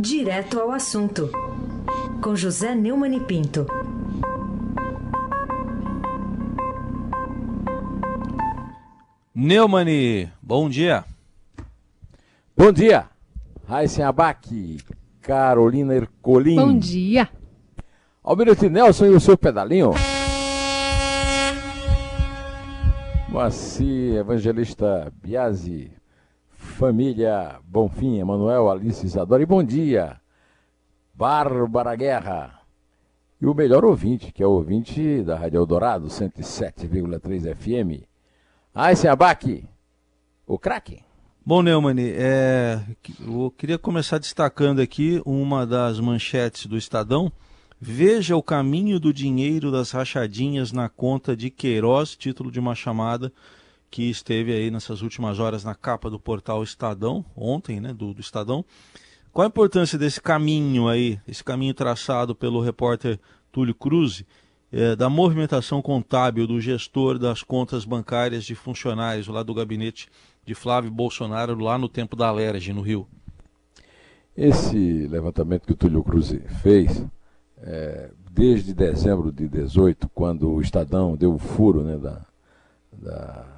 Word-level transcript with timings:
Direto 0.00 0.60
ao 0.60 0.70
assunto, 0.70 1.28
com 2.22 2.36
José 2.36 2.72
Neumann 2.72 3.16
e 3.16 3.20
Pinto. 3.20 3.66
Neumani, 9.34 10.30
bom 10.40 10.68
dia. 10.68 11.04
Bom 12.56 12.70
dia, 12.70 13.08
Raíssen 13.66 14.04
Abac, 14.04 14.78
Carolina 15.20 15.96
Ercolim. 15.96 16.54
Bom 16.54 16.78
dia. 16.78 17.28
Almirante 18.22 18.68
Nelson 18.68 19.06
e 19.06 19.10
o 19.10 19.20
seu 19.20 19.36
pedalinho. 19.36 19.94
Moacir, 23.28 24.14
Evangelista 24.14 25.12
Biasi, 25.20 25.90
família 26.78 27.58
Bonfim, 27.64 28.20
Emanuel, 28.20 28.70
Alice 28.70 29.04
Isadora 29.04 29.42
e 29.42 29.46
bom 29.46 29.64
dia, 29.64 30.20
Bárbara 31.12 31.96
Guerra. 31.96 32.60
E 33.40 33.46
o 33.46 33.54
melhor 33.54 33.84
ouvinte, 33.84 34.30
que 34.32 34.44
é 34.44 34.46
o 34.46 34.52
ouvinte 34.52 35.24
da 35.24 35.36
Rádio 35.36 35.58
Eldorado, 35.58 36.06
107,3 36.06 37.52
FM. 37.52 38.06
Aysen 38.72 39.10
Abac, 39.10 39.64
o 40.46 40.56
craque. 40.56 41.02
Bom, 41.44 41.62
Neumani, 41.62 42.12
é, 42.14 42.80
eu 43.26 43.52
queria 43.58 43.76
começar 43.76 44.18
destacando 44.18 44.80
aqui 44.80 45.20
uma 45.26 45.66
das 45.66 45.98
manchetes 45.98 46.66
do 46.66 46.76
Estadão. 46.76 47.32
Veja 47.80 48.36
o 48.36 48.42
caminho 48.42 49.00
do 49.00 49.12
dinheiro 49.12 49.72
das 49.72 49.90
rachadinhas 49.90 50.70
na 50.70 50.88
conta 50.88 51.36
de 51.36 51.50
Queiroz, 51.50 52.14
título 52.14 52.52
de 52.52 52.60
uma 52.60 52.76
chamada 52.76 53.32
que 53.90 54.10
esteve 54.10 54.52
aí 54.52 54.70
nessas 54.70 55.02
últimas 55.02 55.38
horas 55.38 55.64
na 55.64 55.74
capa 55.74 56.10
do 56.10 56.18
portal 56.18 56.62
Estadão, 56.62 57.24
ontem, 57.36 57.80
né, 57.80 57.92
do, 57.92 58.12
do 58.12 58.20
Estadão. 58.20 58.64
Qual 59.32 59.44
a 59.44 59.48
importância 59.48 59.98
desse 59.98 60.20
caminho 60.20 60.88
aí, 60.88 61.18
esse 61.26 61.42
caminho 61.44 61.74
traçado 61.74 62.34
pelo 62.34 62.60
repórter 62.60 63.18
Túlio 63.52 63.74
Cruz, 63.74 64.24
é, 64.70 64.94
da 64.94 65.08
movimentação 65.08 65.80
contábil 65.80 66.46
do 66.46 66.60
gestor 66.60 67.18
das 67.18 67.42
contas 67.42 67.84
bancárias 67.84 68.44
de 68.44 68.54
funcionários 68.54 69.26
lá 69.28 69.42
do 69.42 69.54
gabinete 69.54 70.08
de 70.44 70.54
Flávio 70.54 70.90
Bolsonaro, 70.90 71.58
lá 71.58 71.78
no 71.78 71.88
tempo 71.88 72.16
da 72.16 72.28
Alerj, 72.28 72.72
no 72.72 72.82
Rio? 72.82 73.06
Esse 74.36 75.06
levantamento 75.08 75.66
que 75.66 75.72
o 75.72 75.76
Túlio 75.76 76.02
Cruz 76.02 76.34
fez, 76.62 77.04
é, 77.60 78.10
desde 78.30 78.72
dezembro 78.72 79.32
de 79.32 79.48
18, 79.48 80.08
quando 80.14 80.50
o 80.50 80.60
Estadão 80.60 81.16
deu 81.16 81.34
o 81.34 81.38
furo 81.38 81.82
né, 81.82 81.98
da, 81.98 82.24
da, 82.92 83.57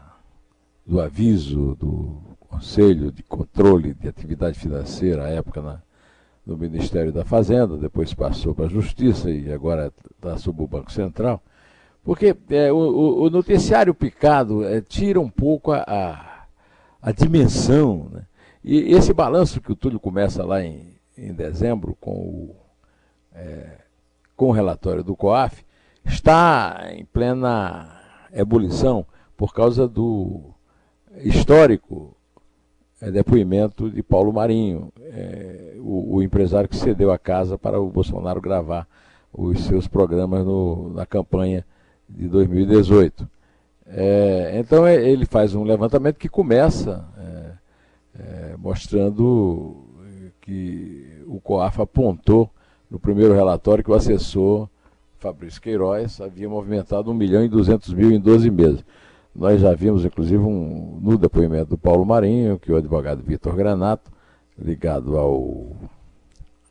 do 0.87 1.01
aviso 1.01 1.77
do 1.77 2.37
Conselho 2.41 3.13
de 3.13 3.23
Controle 3.23 3.95
de 3.95 4.09
Atividade 4.09 4.59
Financeira, 4.59 5.25
à 5.25 5.29
época 5.29 5.63
na, 5.63 5.81
no 6.45 6.57
Ministério 6.57 7.13
da 7.13 7.25
Fazenda, 7.25 7.77
depois 7.77 8.13
passou 8.13 8.55
para 8.55 8.67
a 8.67 8.69
Justiça 8.69 9.31
e 9.31 9.53
agora 9.53 9.93
está 10.17 10.37
sob 10.37 10.63
o 10.63 10.67
Banco 10.67 10.91
Central. 10.91 11.43
Porque 12.03 12.35
é, 12.51 12.73
o, 12.73 13.23
o, 13.23 13.31
noticiário 13.31 13.95
picado 13.95 14.65
é, 14.65 14.81
tira 14.81 15.21
um 15.21 15.29
pouco 15.29 15.71
a, 15.71 15.85
a, 15.87 16.47
a 17.03 17.13
dimensão. 17.13 18.09
Né? 18.11 18.23
E 18.65 18.93
esse 18.95 19.13
balanço 19.13 19.61
que 19.61 19.71
o 19.71 19.77
Túlio 19.77 20.01
começa 20.01 20.45
lá 20.45 20.63
em, 20.63 20.97
em 21.17 21.33
dezembro 21.33 21.97
com 22.01 22.13
o, 22.13 22.57
é, 23.35 23.79
com 24.35 24.49
o 24.49 24.53
relatório 24.53 25.05
do 25.05 25.15
COAF 25.15 25.65
está 26.05 26.89
em 26.93 27.05
plena 27.05 28.01
ebulição 28.33 29.05
por 29.37 29.53
causa 29.53 29.87
do 29.87 30.55
histórico 31.19 32.17
é, 33.01 33.11
depoimento 33.11 33.91
de 33.91 34.03
Paulo 34.03 34.33
Marinho, 34.33 34.93
é, 35.01 35.75
o, 35.79 36.17
o, 36.17 36.23
empresário 36.23 36.69
que 36.69 36.77
cedeu 36.77 37.11
a 37.11 37.19
casa 37.19 37.57
para 37.57 37.81
o 37.81 37.89
Bolsonaro 37.89 38.41
gravar 38.41 38.87
os 39.33 39.65
seus 39.65 39.89
programas 39.89 40.45
no, 40.45 40.93
na 40.93 41.07
campanha 41.07 41.65
de 42.09 42.29
2018. 42.29 43.29
É, 43.87 44.53
então 44.55 44.87
é, 44.87 44.95
ele 44.97 45.25
faz 45.25 45.55
um 45.55 45.65
levantamento 45.65 46.17
que 46.17 46.29
começa 46.29 47.05
é, 47.19 47.53
é, 48.21 48.57
mostrando 48.57 49.85
que 50.41 51.23
o 51.27 51.41
COAF 51.41 51.81
apontou 51.81 52.51
no 52.91 52.99
primeiro 52.99 53.35
relatório 53.35 53.83
que 53.85 53.91
o 53.91 53.95
assessor 53.95 54.69
Fabrício 55.19 55.61
Queiroz 55.61 56.21
havia 56.21 56.49
movimentado 56.49 57.11
1 57.11 57.15
milhão 57.15 57.45
e 57.45 57.49
200 57.49 57.93
mil 57.95 58.11
em 58.11 58.19
12 58.19 58.51
meses. 58.51 58.85
Nós 59.35 59.61
já 59.61 59.73
vimos, 59.73 60.05
inclusive, 60.05 60.43
um, 60.43 60.99
no 61.01 61.17
depoimento 61.17 61.71
do 61.71 61.79
Paulo 61.79 62.05
Marinho, 62.05 62.59
que 62.59 62.73
o 62.73 62.77
advogado 62.77 63.23
Vitor 63.23 63.55
Granato, 63.55 64.11
ligado 64.59 65.17
ao, 65.17 65.77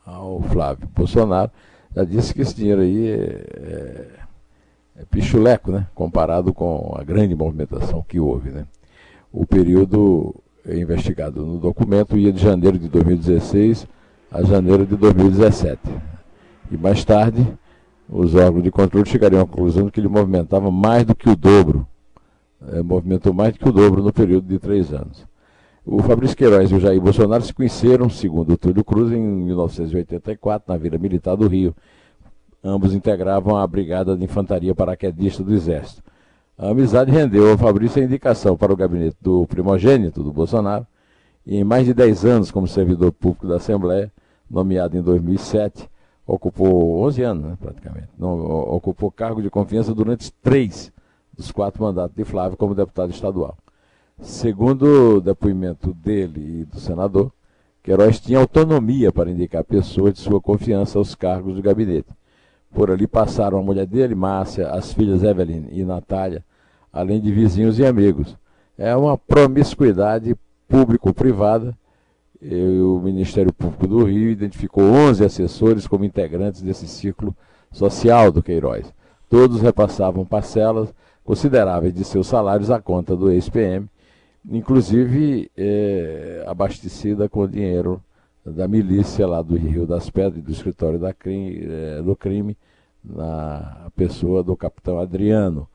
ao 0.05 0.41
Flávio 0.41 0.87
Bolsonaro, 0.93 1.51
já 1.95 2.03
disse 2.03 2.33
que 2.33 2.41
esse 2.41 2.55
dinheiro 2.55 2.81
aí 2.81 3.07
é, 3.07 3.15
é, 3.15 4.07
é 4.97 5.05
pichuleco, 5.09 5.71
né? 5.71 5.87
comparado 5.95 6.53
com 6.53 6.93
a 6.99 7.03
grande 7.03 7.33
movimentação 7.33 8.03
que 8.07 8.19
houve. 8.19 8.51
Né? 8.51 8.65
O 9.31 9.45
período 9.45 10.35
investigado 10.67 11.45
no 11.45 11.57
documento 11.57 12.17
ia 12.17 12.31
de 12.31 12.41
janeiro 12.41 12.77
de 12.77 12.89
2016 12.89 13.87
a 14.31 14.43
janeiro 14.43 14.85
de 14.85 14.95
2017. 14.95 15.79
E 16.71 16.77
mais 16.77 17.03
tarde, 17.03 17.47
os 18.07 18.35
órgãos 18.35 18.63
de 18.63 18.69
controle 18.69 19.09
chegariam 19.09 19.41
à 19.41 19.45
conclusão 19.47 19.85
de 19.85 19.91
que 19.91 19.99
ele 19.99 20.07
movimentava 20.07 20.69
mais 20.69 21.03
do 21.03 21.15
que 21.15 21.29
o 21.29 21.35
dobro 21.35 21.87
é, 22.67 22.81
movimentou 22.81 23.33
mais 23.33 23.53
do 23.53 23.59
que 23.59 23.69
o 23.69 23.71
dobro 23.71 24.03
no 24.03 24.11
período 24.11 24.47
de 24.47 24.59
três 24.59 24.93
anos. 24.93 25.25
O 25.85 26.03
Fabrício 26.03 26.35
Queiroz 26.35 26.69
e 26.69 26.75
o 26.75 26.79
Jair 26.79 27.01
Bolsonaro 27.01 27.43
se 27.43 27.53
conheceram, 27.53 28.09
segundo 28.09 28.53
o 28.53 28.57
Túlio 28.57 28.83
Cruz, 28.83 29.11
em 29.11 29.19
1984, 29.19 30.71
na 30.71 30.77
Vila 30.77 30.97
Militar 30.97 31.35
do 31.35 31.47
Rio. 31.47 31.75
Ambos 32.63 32.93
integravam 32.93 33.57
a 33.57 33.65
Brigada 33.65 34.15
de 34.15 34.23
Infantaria 34.23 34.75
Paraquedista 34.75 35.43
do 35.43 35.53
Exército. 35.53 36.03
A 36.57 36.69
amizade 36.69 37.09
rendeu 37.09 37.49
ao 37.49 37.57
Fabrício 37.57 38.01
a 38.01 38.05
indicação 38.05 38.57
para 38.57 38.73
o 38.73 38.75
gabinete 38.75 39.15
do 39.21 39.47
primogênito 39.47 40.21
do 40.21 40.31
Bolsonaro, 40.31 40.85
em 41.47 41.63
mais 41.63 41.85
de 41.85 41.93
10 41.93 42.25
anos 42.25 42.51
como 42.51 42.67
servidor 42.67 43.13
público 43.13 43.47
da 43.47 43.55
Assembleia, 43.55 44.11
nomeado 44.51 44.97
em 44.97 45.01
2007, 45.01 45.89
ocupou 46.27 47.01
11 47.05 47.23
anos, 47.23 47.45
né, 47.45 47.57
praticamente, 47.59 48.09
ocupou 48.19 49.09
cargo 49.09 49.41
de 49.41 49.49
confiança 49.49 49.95
durante 49.95 50.31
três 50.43 50.91
dos 51.39 51.51
quatro 51.53 51.81
mandatos 51.81 52.15
de 52.15 52.25
Flávio 52.25 52.57
como 52.57 52.75
deputado 52.75 53.11
estadual. 53.11 53.57
Segundo 54.21 55.15
o 55.15 55.21
depoimento 55.21 55.93
dele 55.93 56.61
e 56.61 56.65
do 56.65 56.77
senador, 56.77 57.31
Queiroz 57.81 58.19
tinha 58.19 58.39
autonomia 58.39 59.09
para 59.09 59.31
indicar 59.31 59.63
pessoas 59.63 60.13
de 60.15 60.19
sua 60.19 60.41
confiança 60.41 60.97
aos 60.99 61.15
cargos 61.15 61.55
do 61.55 61.61
gabinete. 61.61 62.09
Por 62.73 62.91
ali 62.91 63.07
passaram 63.07 63.57
a 63.57 63.63
mulher 63.63 63.85
dele, 63.85 64.13
Márcia, 64.15 64.69
as 64.69 64.91
filhas 64.91 65.23
Evelyn 65.23 65.67
e 65.71 65.85
Natália, 65.85 66.43
além 66.91 67.21
de 67.21 67.31
vizinhos 67.31 67.79
e 67.79 67.85
amigos. 67.85 68.35
É 68.77 68.93
uma 68.93 69.17
promiscuidade 69.17 70.35
público-privada. 70.67 71.73
O 72.41 72.99
Ministério 72.99 73.53
Público 73.53 73.87
do 73.87 74.03
Rio 74.03 74.29
identificou 74.29 74.83
11 74.83 75.23
assessores 75.23 75.87
como 75.87 76.03
integrantes 76.03 76.61
desse 76.61 76.85
ciclo 76.85 77.33
social 77.71 78.29
do 78.29 78.43
Queiroz. 78.43 78.93
Todos 79.29 79.61
repassavam 79.61 80.25
parcelas 80.25 80.93
consideráveis 81.23 81.93
de 81.93 82.03
seus 82.03 82.27
salários 82.27 82.71
à 82.71 82.81
conta 82.81 83.15
do 83.15 83.31
ex-PM, 83.31 83.87
inclusive 84.49 85.51
é, 85.57 86.43
abastecida 86.47 87.27
com 87.29 87.47
dinheiro 87.47 88.01
da 88.45 88.67
milícia 88.67 89.27
lá 89.27 89.41
do 89.41 89.55
Rio 89.55 89.85
das 89.85 90.09
Pedras, 90.09 90.43
do 90.43 90.51
escritório 90.51 90.99
da 90.99 91.13
crime, 91.13 91.67
é, 91.69 92.01
do 92.01 92.15
crime, 92.15 92.57
na 93.03 93.89
pessoa 93.95 94.43
do 94.43 94.55
capitão 94.57 94.99
Adriano 94.99 95.67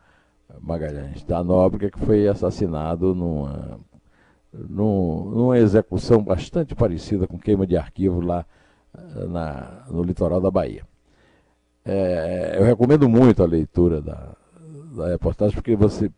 Magalhães 0.60 1.24
da 1.24 1.42
Nóbrega, 1.42 1.90
que 1.90 1.98
foi 2.04 2.28
assassinado 2.28 3.14
numa, 3.14 3.80
numa 4.52 5.58
execução 5.58 6.22
bastante 6.22 6.74
parecida 6.74 7.26
com 7.26 7.38
queima 7.38 7.66
de 7.66 7.76
arquivo 7.76 8.20
lá 8.20 8.44
na, 9.28 9.84
no 9.90 10.02
litoral 10.02 10.40
da 10.40 10.50
Bahia. 10.50 10.82
É, 11.84 12.56
eu 12.58 12.64
recomendo 12.64 13.08
muito 13.08 13.42
a 13.42 13.46
leitura 13.46 14.00
da, 14.00 14.36
da 14.94 15.08
reportagem, 15.08 15.54
porque 15.54 15.76
você 15.76 16.10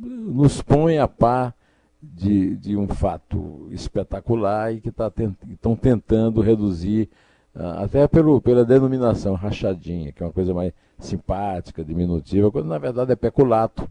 nos 0.00 0.62
põe 0.62 0.98
a 0.98 1.08
par 1.08 1.54
de, 2.02 2.56
de 2.56 2.76
um 2.76 2.88
fato 2.88 3.68
espetacular 3.70 4.72
e 4.72 4.80
que 4.80 4.90
tá 4.90 5.10
tent, 5.10 5.36
estão 5.50 5.76
tentando 5.76 6.40
reduzir, 6.40 7.10
uh, 7.54 7.82
até 7.84 8.08
pelo, 8.08 8.40
pela 8.40 8.64
denominação 8.64 9.34
rachadinha, 9.34 10.12
que 10.12 10.22
é 10.22 10.26
uma 10.26 10.32
coisa 10.32 10.54
mais 10.54 10.72
simpática, 10.98 11.84
diminutiva, 11.84 12.50
quando 12.50 12.66
na 12.66 12.78
verdade 12.78 13.12
é 13.12 13.16
peculato, 13.16 13.88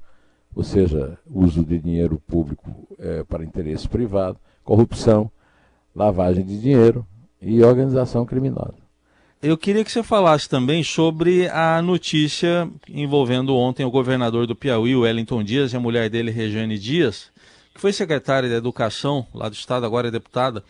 ou 0.56 0.63
seja, 0.63 1.18
uso 1.30 1.63
de 1.63 1.77
dinheiro 1.80 2.19
público 2.27 2.71
é, 2.97 3.24
para 3.24 3.44
interesse 3.44 3.88
privado, 3.88 4.39
corrupção, 4.63 5.30
lavagem 5.95 6.44
de 6.44 6.59
dinheiro 6.59 7.06
e 7.39 7.63
organização 7.63 8.25
criminosa. 8.25 8.88
Eu 9.41 9.57
queria 9.57 9.86
que 9.86 9.91
você 9.91 10.03
falasse 10.03 10.50
também 10.50 10.83
sobre 10.83 11.47
a 11.47 11.81
notícia 11.81 12.69
envolvendo 12.89 13.56
ontem 13.56 13.86
o 13.86 13.91
governador 13.91 14.45
do 14.45 14.53
Piauí, 14.53 14.94
Wellington 14.94 15.41
Dias, 15.44 15.71
e 15.71 15.77
a 15.77 15.80
mulher 15.80 16.09
dele, 16.09 16.30
Regiane 16.30 16.77
Dias, 16.77 17.31
que 17.74 17.80
foi 17.80 17.94
secretária 17.94 18.50
de 18.50 18.56
Educação 18.56 19.25
lá 19.33 19.47
do 19.47 19.53
Estado, 19.53 19.86
agora 19.86 20.09
é 20.09 20.12
deputada, 20.12 20.63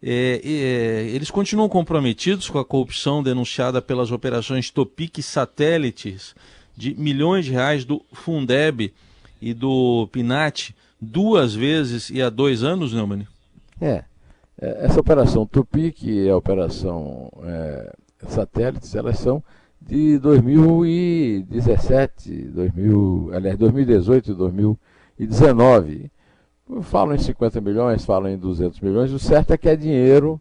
É, 0.00 0.40
é, 0.44 1.10
eles 1.12 1.28
continuam 1.28 1.68
comprometidos 1.68 2.48
com 2.48 2.60
a 2.60 2.64
corrupção 2.64 3.20
denunciada 3.20 3.82
pelas 3.82 4.12
operações 4.12 4.70
Topic 4.70 5.20
satélites 5.20 6.36
de 6.76 6.94
milhões 6.94 7.46
de 7.46 7.50
reais 7.50 7.84
do 7.84 8.00
Fundeb 8.12 8.94
e 9.42 9.52
do 9.52 10.08
Pinat 10.12 10.70
duas 11.00 11.52
vezes 11.52 12.10
e 12.10 12.22
há 12.22 12.30
dois 12.30 12.62
anos, 12.62 12.92
Neumann? 12.92 13.26
É. 13.80 13.86
é 13.86 14.04
essa 14.58 15.00
operação 15.00 15.46
Topic 15.46 16.02
e 16.02 16.28
a 16.28 16.36
operação 16.36 17.30
é, 17.44 17.96
satélites, 18.26 18.94
elas 18.94 19.18
são 19.18 19.42
de 19.80 20.18
2017, 20.18 22.48
2000, 22.48 23.30
aliás, 23.32 23.56
2018 23.56 24.32
e 24.32 24.34
2019. 24.34 26.10
Falam 26.82 27.14
em 27.14 27.18
50 27.18 27.60
milhões, 27.60 28.04
falam 28.04 28.30
em 28.30 28.36
200 28.36 28.80
milhões. 28.80 29.12
O 29.12 29.18
certo 29.18 29.52
é 29.52 29.56
que 29.56 29.68
é 29.68 29.76
dinheiro 29.76 30.40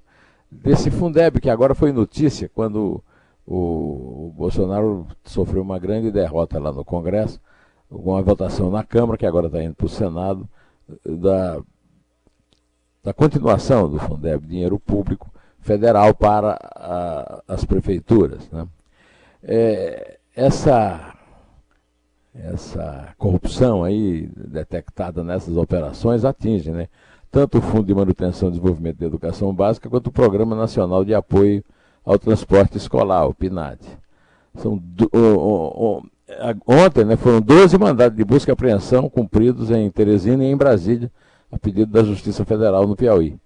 desse 0.52 0.90
Fundeb, 0.90 1.40
que 1.40 1.50
agora 1.50 1.76
foi 1.76 1.92
notícia 1.92 2.50
quando 2.54 3.02
o, 3.46 4.28
o 4.28 4.34
Bolsonaro 4.36 5.06
sofreu 5.24 5.62
uma 5.62 5.80
grande 5.80 6.12
derrota 6.12 6.60
lá 6.60 6.74
no 6.74 6.84
Congresso, 6.84 7.40
com 7.90 8.12
uma 8.12 8.22
votação 8.22 8.70
na 8.70 8.84
Câmara, 8.84 9.18
que 9.18 9.26
agora 9.26 9.48
está 9.48 9.64
indo 9.64 9.76
para 9.76 9.86
o 9.86 9.90
Senado, 9.90 10.50
da, 11.06 11.62
da 13.08 13.14
continuação 13.14 13.90
do 13.90 13.98
Fundeb, 14.00 14.46
dinheiro 14.46 14.78
público 14.78 15.32
federal 15.62 16.14
para 16.14 16.60
a, 16.76 17.42
as 17.48 17.64
prefeituras. 17.64 18.50
Né? 18.52 18.68
É, 19.42 20.18
essa, 20.36 21.14
essa 22.36 23.16
corrupção 23.18 23.82
aí 23.82 24.30
detectada 24.36 25.24
nessas 25.24 25.56
operações 25.56 26.26
atinge 26.26 26.70
né, 26.70 26.90
tanto 27.32 27.60
o 27.60 27.62
Fundo 27.62 27.86
de 27.86 27.96
Manutenção 27.96 28.50
e 28.50 28.52
Desenvolvimento 28.52 28.98
da 28.98 29.06
Educação 29.06 29.56
Básica 29.56 29.90
quanto 29.90 30.08
o 30.08 30.12
Programa 30.12 30.54
Nacional 30.54 31.06
de 31.06 31.16
Apoio 31.16 31.64
ao 32.04 32.20
Transporte 32.20 32.78
Escolar, 32.78 33.26
o 33.26 33.34
PNAD. 33.34 33.80
São, 34.56 34.84
ontem 36.68 37.06
né, 37.06 37.16
foram 37.16 37.40
12 37.40 37.78
mandados 37.78 38.18
de 38.18 38.26
busca 38.26 38.52
e 38.52 38.54
apreensão 38.54 39.10
cumpridos 39.10 39.72
em 39.72 39.90
Teresina 39.90 40.44
e 40.44 40.52
em 40.52 40.58
Brasília, 40.58 41.10
a 41.52 41.58
pedido 41.58 41.92
da 41.92 42.04
Justiça 42.04 42.44
Federal 42.46 42.88
no 42.88 42.96
Piauí. 42.96 43.40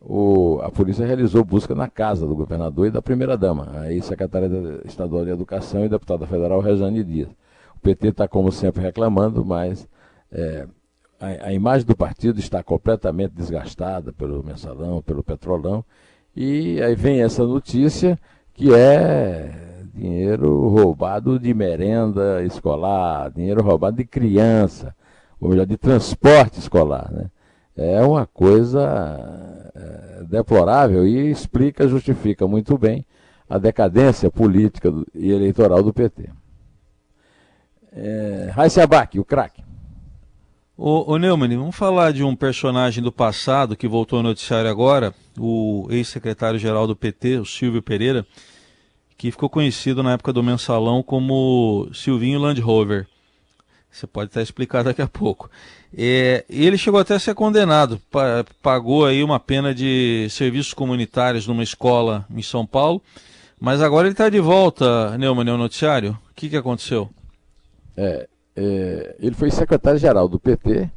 O, 0.00 0.60
a 0.62 0.70
polícia 0.70 1.04
realizou 1.04 1.44
busca 1.44 1.74
na 1.74 1.88
casa 1.88 2.26
do 2.26 2.34
governador 2.34 2.86
e 2.86 2.90
da 2.90 3.02
primeira-dama, 3.02 3.68
a 3.74 3.92
ex-secretária 3.92 4.48
estadual 4.84 5.24
de 5.24 5.30
Educação 5.30 5.84
e 5.84 5.88
deputada 5.88 6.26
federal 6.26 6.60
Rejane 6.60 7.02
Dias. 7.02 7.28
O 7.76 7.80
PT 7.80 8.08
está, 8.08 8.28
como 8.28 8.52
sempre, 8.52 8.82
reclamando, 8.82 9.44
mas 9.44 9.88
é, 10.30 10.66
a, 11.20 11.48
a, 11.48 11.52
imagem 11.52 11.86
do 11.86 11.96
partido 11.96 12.38
está 12.38 12.62
completamente 12.62 13.32
desgastada 13.32 14.12
pelo 14.12 14.42
mensalão, 14.42 15.02
pelo 15.02 15.22
petrolão, 15.22 15.84
e 16.34 16.80
aí 16.80 16.94
vem 16.94 17.22
essa 17.22 17.44
notícia 17.44 18.18
que 18.54 18.72
é 18.72 19.50
dinheiro 19.92 20.68
roubado 20.68 21.38
de 21.38 21.52
merenda 21.52 22.42
escolar, 22.44 23.30
dinheiro 23.30 23.62
roubado 23.62 23.96
de 23.96 24.04
criança, 24.04 24.94
ou 25.40 25.50
melhor, 25.50 25.66
de 25.66 25.76
transporte 25.76 26.58
escolar. 26.58 27.10
Né? 27.10 27.30
É 27.76 28.02
uma 28.02 28.26
coisa 28.26 29.70
é, 29.74 30.24
deplorável 30.24 31.06
e 31.06 31.30
explica, 31.30 31.86
justifica 31.86 32.46
muito 32.46 32.76
bem 32.76 33.04
a 33.48 33.58
decadência 33.58 34.30
política 34.30 34.92
e 35.14 35.30
eleitoral 35.30 35.82
do 35.82 35.92
PT. 35.92 36.28
É, 37.92 38.50
Raíssa 38.52 38.82
Abac, 38.82 39.18
o 39.18 39.24
craque. 39.24 39.62
Ô, 40.76 41.12
ô 41.12 41.18
Neumann, 41.18 41.56
vamos 41.56 41.74
falar 41.74 42.12
de 42.12 42.22
um 42.22 42.36
personagem 42.36 43.02
do 43.02 43.10
passado 43.10 43.76
que 43.76 43.88
voltou 43.88 44.18
ao 44.18 44.22
noticiário 44.22 44.70
agora, 44.70 45.12
o 45.36 45.88
ex-secretário-geral 45.90 46.86
do 46.86 46.94
PT, 46.94 47.38
o 47.38 47.44
Silvio 47.44 47.82
Pereira, 47.82 48.24
que 49.16 49.32
ficou 49.32 49.50
conhecido 49.50 50.04
na 50.04 50.12
época 50.12 50.32
do 50.32 50.40
mensalão 50.40 51.02
como 51.02 51.88
Silvinho 51.92 52.38
Land 52.38 52.60
Rover. 52.60 53.08
Você 53.90 54.06
pode 54.06 54.30
até 54.30 54.42
explicar 54.42 54.84
daqui 54.84 55.02
a 55.02 55.08
pouco. 55.08 55.50
É, 55.96 56.44
ele 56.48 56.76
chegou 56.76 57.00
até 57.00 57.14
a 57.14 57.18
ser 57.18 57.34
condenado, 57.34 58.00
pagou 58.62 59.06
aí 59.06 59.22
uma 59.22 59.40
pena 59.40 59.74
de 59.74 60.28
serviços 60.30 60.74
comunitários 60.74 61.46
numa 61.46 61.62
escola 61.62 62.26
em 62.30 62.42
São 62.42 62.66
Paulo, 62.66 63.02
mas 63.58 63.80
agora 63.80 64.06
ele 64.06 64.12
está 64.12 64.28
de 64.28 64.40
volta, 64.40 65.16
Neumann, 65.16 65.50
ao 65.50 65.58
noticiário. 65.58 66.16
O 66.30 66.34
que, 66.34 66.48
que 66.48 66.56
aconteceu? 66.56 67.08
É, 67.96 68.28
é, 68.54 69.16
ele 69.18 69.34
foi 69.34 69.50
secretário-geral 69.50 70.28
do 70.28 70.38
PT 70.38 70.88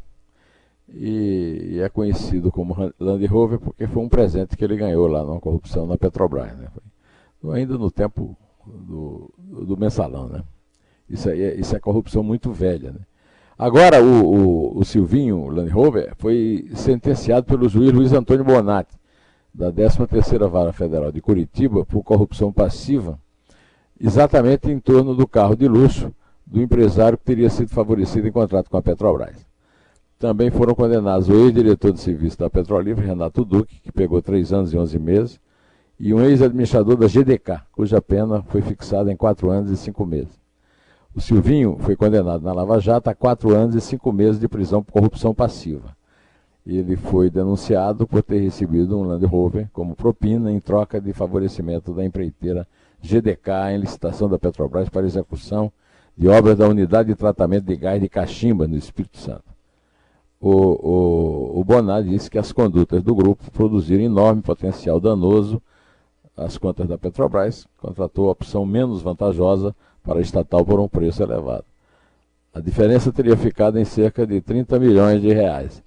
e, 0.94 1.70
e, 1.72 1.80
é 1.80 1.90
conhecido 1.90 2.52
como 2.52 2.94
Land 3.00 3.26
Rover 3.26 3.60
porque 3.60 3.88
foi 3.88 4.04
um 4.04 4.10
presente 4.10 4.58
que 4.58 4.64
ele 4.64 4.76
ganhou 4.76 5.08
lá 5.08 5.24
numa 5.24 5.40
corrupção 5.40 5.88
na 5.88 5.98
Petrobras, 5.98 6.56
né? 6.58 6.68
Ainda 7.54 7.78
no 7.78 7.90
tempo 7.90 8.38
do, 8.68 9.34
do 9.38 9.78
mensalão, 9.78 10.28
né? 10.28 10.44
Isso, 11.12 11.30
é, 11.30 11.56
isso 11.56 11.76
é 11.76 11.80
corrupção 11.80 12.24
muito 12.24 12.52
velha, 12.52 12.92
né? 12.92 13.00
Agora, 13.60 14.02
o, 14.02 14.24
o, 14.24 14.80
o 14.80 14.86
Silvinho 14.86 15.50
Land 15.50 15.70
Rover 15.70 16.14
foi 16.18 16.68
sentenciado 16.74 17.46
pelo 17.46 17.70
juiz 17.70 17.92
Luiz 17.92 18.14
Antônio 18.14 18.46
Bonatti, 18.46 18.96
da 19.54 19.72
13ª 19.72 20.50
Vara 20.50 20.72
Federal 20.72 21.12
de 21.12 21.22
Curitiba, 21.22 21.86
por 21.86 22.02
corrupção 22.02 22.52
passiva, 22.52 23.20
exatamente 24.00 24.72
em 24.72 24.80
torno 24.80 25.14
do 25.14 25.28
carro 25.28 25.56
de 25.56 25.68
luxo 25.68 26.12
do 26.44 26.62
empresário 26.62 27.18
que 27.18 27.26
teria 27.26 27.50
sido 27.50 27.70
favorecido 27.70 28.28
em 28.28 28.32
contrato 28.32 28.70
com 28.70 28.78
a 28.78 28.82
Petrobras. 28.82 29.46
Também 30.18 30.50
foram 30.50 30.74
condenados 30.74 31.30
o 31.30 31.34
ex-diretor 31.34 31.92
de 31.92 32.00
serviço 32.00 32.40
da 32.40 32.50
Petrolífera, 32.50 33.08
Renato 33.08 33.44
Duque, 33.44 33.80
que 33.82 33.92
pegou 33.92 34.22
3 34.22 34.54
anos 34.54 34.74
e 34.74 34.78
11 34.78 34.98
meses, 34.98 35.40
e 36.00 36.14
um 36.14 36.22
ex-administrador 36.22 36.96
da 36.96 37.08
GDK, 37.08 37.62
cuja 37.72 38.02
pena 38.02 38.42
foi 38.44 38.62
fixada 38.62 39.12
em 39.12 39.16
4 39.16 39.52
anos 39.52 39.70
e 39.70 39.78
5 39.78 40.04
meses. 40.06 40.41
O 41.14 41.20
Silvinho 41.20 41.78
foi 41.82 41.96
condenado 41.96 42.42
na 42.42 42.54
Lava 42.54 42.80
Jato 42.80 43.10
a 43.10 43.14
quatro 43.14 43.54
anos 43.54 43.76
e 43.76 43.82
cinco 43.82 44.14
meses 44.14 44.40
de 44.40 44.48
prisão 44.48 44.82
por 44.82 44.94
corrupção 44.94 45.34
passiva. 45.34 45.96
Ele 46.66 46.96
foi 46.96 47.30
denunciado 47.30 48.08
por 48.08 48.24
ter 48.24 48.40
recebido 48.40 48.98
um 48.98 49.04
Land 49.04 49.26
Rover 49.26 49.68
como 49.74 49.94
propina 49.94 50.50
em 50.52 50.60
troca 50.60 51.02
de 51.02 51.12
favorecimento 51.12 51.94
da 51.94 52.06
empreiteira 52.06 52.66
GDK 53.02 53.74
em 53.74 53.80
licitação 53.80 54.30
da 54.30 54.40
Petrobras 54.40 54.88
para 54.88 55.06
execução 55.06 55.72
de 56.16 56.30
obras 56.30 56.58
da 56.58 56.68
unidade 56.68 57.10
de 57.10 57.16
tratamento 57.16 57.66
de 57.66 57.76
gás 57.76 58.00
de 58.00 58.08
Caximba, 58.08 58.68
no 58.68 58.78
Espírito 58.78 59.18
Santo. 59.18 59.44
O, 60.40 61.60
o, 61.60 61.62
o 61.62 62.04
disse 62.04 62.30
que 62.30 62.38
as 62.38 62.54
condutas 62.54 63.04
do 63.04 63.14
grupo 63.14 63.52
produziram 63.52 64.04
enorme 64.04 64.42
potencial 64.42 65.00
danoso 65.00 65.62
às 66.38 66.58
contas 66.58 66.88
da 66.88 66.98
Petrobras, 66.98 67.68
contratou 67.78 68.30
a 68.30 68.32
opção 68.32 68.66
menos 68.66 69.02
vantajosa 69.02 69.76
para 70.04 70.20
a 70.20 70.22
estatal 70.22 70.66
por 70.66 70.80
um 70.80 70.88
preço 70.88 71.24
elevado. 71.24 71.66
A 72.54 72.60
diferença 72.60 73.12
teria 73.12 73.38
ficado 73.38 73.80
em 73.80 73.86
cerca 73.86 74.28
de 74.28 74.42
30 74.42 74.78
milhões 74.80 75.22
de 75.22 75.34
reais. 75.34 75.82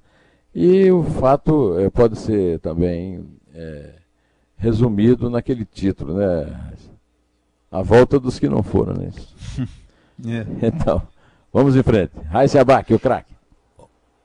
E 0.55 0.91
o 0.91 1.03
fato 1.03 1.79
é, 1.79 1.91
pode 1.91 2.17
ser 2.19 2.59
também 2.61 3.25
é, 3.55 3.95
resumido 4.57 5.29
naquele 5.29 5.65
título, 5.65 6.15
né? 6.15 6.73
A 7.71 7.83
volta 7.83 8.19
dos 8.19 8.39
que 8.39 8.49
não 8.49 8.63
foram, 8.63 8.95
né? 8.95 9.11
é. 10.27 10.47
Então, 10.69 11.03
vamos 11.53 11.77
em 11.77 11.83
frente. 11.83 12.13
Raíssa 12.31 12.61
Abac, 12.61 12.95
o 12.95 12.99
craque. 12.99 13.35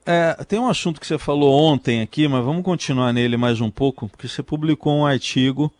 É, 0.05 0.33
tem 0.47 0.59
um 0.59 0.69
assunto 0.69 0.99
que 0.99 1.05
você 1.05 1.17
falou 1.17 1.53
ontem 1.53 2.01
aqui, 2.01 2.27
mas 2.27 2.43
vamos 2.43 2.63
continuar 2.63 3.11
nele 3.11 3.37
mais 3.37 3.59
um 3.59 3.69
pouco, 3.69 4.07
porque 4.07 4.27
você 4.27 4.41
publicou 4.41 4.93
um 4.95 5.05
artigo 5.05 5.71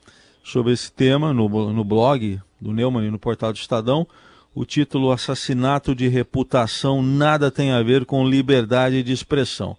sobre 0.43 0.73
esse 0.73 0.91
tema 0.91 1.33
no, 1.33 1.47
no 1.71 1.83
blog 1.83 2.39
do 2.59 2.73
Neumann 2.73 3.11
no 3.11 3.19
portal 3.19 3.51
do 3.53 3.57
Estadão. 3.57 4.07
O 4.53 4.65
título 4.65 5.11
Assassinato 5.11 5.93
de 5.93 6.07
Reputação 6.07 7.01
Nada 7.01 7.51
Tem 7.51 7.71
a 7.71 7.81
Ver 7.83 8.05
com 8.05 8.27
Liberdade 8.27 9.03
de 9.03 9.11
Expressão. 9.11 9.77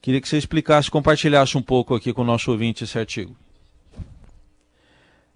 Queria 0.00 0.20
que 0.20 0.28
você 0.28 0.38
explicasse, 0.38 0.90
compartilhasse 0.90 1.56
um 1.56 1.62
pouco 1.62 1.94
aqui 1.94 2.12
com 2.12 2.22
o 2.22 2.26
nosso 2.26 2.50
ouvinte 2.50 2.84
esse 2.84 2.98
artigo. 2.98 3.36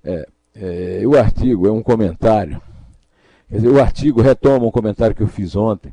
É, 0.05 0.27
é, 0.55 1.03
o 1.07 1.17
artigo 1.17 1.67
é 1.67 1.73
um 1.73 1.83
comentário. 1.83 2.61
Dizer, 3.51 3.69
o 3.69 3.81
artigo 3.81 4.21
retoma 4.21 4.67
um 4.67 4.71
comentário 4.71 5.15
que 5.15 5.23
eu 5.23 5.29
fiz 5.29 5.55
ontem 5.55 5.93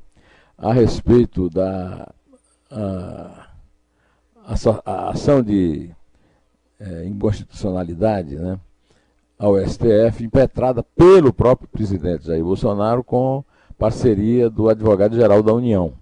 a 0.57 0.73
respeito 0.73 1.49
da 1.49 2.11
a, 2.71 3.47
a, 4.45 4.55
a 4.85 5.09
ação 5.09 5.41
de 5.41 5.89
é, 6.79 7.05
inconstitucionalidade, 7.05 8.35
né? 8.35 8.59
Ao 9.39 9.57
STF, 9.57 10.25
impetrada 10.25 10.83
pelo 10.83 11.31
próprio 11.31 11.69
presidente 11.69 12.27
Jair 12.27 12.43
Bolsonaro 12.43 13.01
com 13.01 13.41
parceria 13.77 14.49
do 14.49 14.67
advogado-geral 14.67 15.41
da 15.41 15.53
União, 15.53 15.93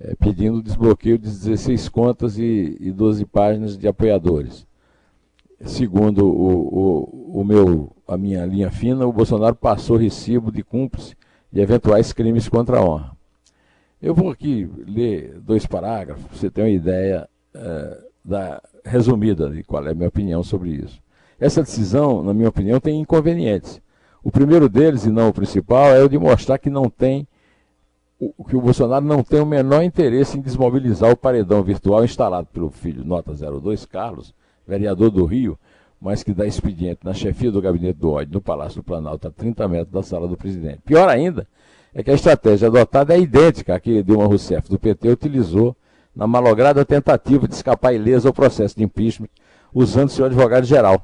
é, 0.00 0.14
pedindo 0.14 0.62
desbloqueio 0.62 1.18
de 1.18 1.28
16 1.28 1.90
contas 1.90 2.38
e, 2.38 2.78
e 2.80 2.90
12 2.90 3.26
páginas 3.26 3.76
de 3.76 3.86
apoiadores. 3.86 4.66
Segundo 5.60 6.26
o, 6.26 7.38
o, 7.38 7.40
o 7.40 7.44
meu, 7.44 7.92
a 8.08 8.16
minha 8.16 8.46
linha 8.46 8.70
fina, 8.70 9.06
o 9.06 9.12
Bolsonaro 9.12 9.54
passou 9.54 9.98
recibo 9.98 10.50
de 10.50 10.62
cúmplice 10.62 11.14
de 11.52 11.60
eventuais 11.60 12.12
crimes 12.12 12.48
contra 12.48 12.78
a 12.78 12.84
honra. 12.84 13.14
Eu 14.00 14.14
vou 14.14 14.30
aqui 14.30 14.68
ler 14.86 15.38
dois 15.40 15.66
parágrafos, 15.66 16.24
para 16.24 16.36
você 16.36 16.50
ter 16.50 16.62
uma 16.62 16.70
ideia 16.70 17.28
é, 17.54 18.04
da 18.24 18.62
resumida 18.82 19.50
de 19.50 19.62
qual 19.62 19.86
é 19.86 19.90
a 19.90 19.94
minha 19.94 20.08
opinião 20.08 20.42
sobre 20.42 20.70
isso. 20.70 21.00
Essa 21.38 21.62
decisão, 21.62 22.22
na 22.22 22.32
minha 22.32 22.48
opinião, 22.48 22.80
tem 22.80 23.00
inconvenientes. 23.00 23.80
O 24.22 24.30
primeiro 24.30 24.68
deles, 24.68 25.04
e 25.04 25.10
não 25.10 25.28
o 25.28 25.32
principal, 25.32 25.86
é 25.94 26.02
o 26.02 26.08
de 26.08 26.18
mostrar 26.18 26.58
que 26.58 26.70
não 26.70 26.88
tem 26.88 27.26
que 28.48 28.56
o 28.56 28.60
Bolsonaro 28.60 29.04
não 29.04 29.22
tem 29.22 29.40
o 29.40 29.46
menor 29.46 29.82
interesse 29.82 30.38
em 30.38 30.40
desmobilizar 30.40 31.10
o 31.10 31.16
paredão 31.16 31.62
virtual 31.62 32.02
instalado 32.02 32.48
pelo 32.50 32.70
filho 32.70 33.04
Nota 33.04 33.32
02, 33.34 33.84
Carlos, 33.84 34.34
vereador 34.66 35.10
do 35.10 35.24
Rio, 35.26 35.58
mas 36.00 36.22
que 36.22 36.32
dá 36.32 36.46
expediente 36.46 37.00
na 37.04 37.12
chefia 37.12 37.50
do 37.50 37.60
gabinete 37.60 37.98
do 37.98 38.12
ódio 38.12 38.32
no 38.32 38.40
Palácio 38.40 38.80
do 38.80 38.84
Planalto, 38.84 39.28
a 39.28 39.30
30 39.30 39.68
metros 39.68 39.92
da 39.92 40.02
sala 40.02 40.26
do 40.26 40.36
presidente. 40.36 40.80
Pior 40.84 41.08
ainda 41.08 41.46
é 41.94 42.02
que 42.02 42.10
a 42.10 42.14
estratégia 42.14 42.68
adotada 42.68 43.14
é 43.14 43.20
idêntica 43.20 43.74
à 43.74 43.80
que 43.80 44.02
Dilma 44.02 44.26
Rousseff 44.26 44.68
do 44.68 44.78
PT 44.78 45.10
utilizou 45.10 45.76
na 46.14 46.26
malograda 46.26 46.84
tentativa 46.84 47.46
de 47.46 47.54
escapar 47.54 47.94
ilesa 47.94 48.28
ao 48.28 48.34
processo 48.34 48.76
de 48.76 48.84
impeachment, 48.84 49.28
usando 49.74 50.08
seu 50.08 50.24
advogado-geral, 50.24 51.02